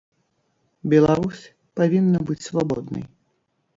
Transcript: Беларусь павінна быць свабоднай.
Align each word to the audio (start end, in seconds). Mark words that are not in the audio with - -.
Беларусь 0.93 1.43
павінна 1.81 2.19
быць 2.31 2.41
свабоднай. 2.49 3.05